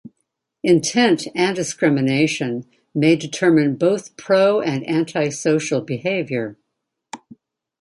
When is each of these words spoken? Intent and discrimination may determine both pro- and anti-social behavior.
Intent 0.63 1.27
and 1.35 1.55
discrimination 1.55 2.65
may 2.95 3.15
determine 3.15 3.75
both 3.75 4.17
pro- 4.17 4.59
and 4.59 4.83
anti-social 4.87 5.81
behavior. 5.81 6.57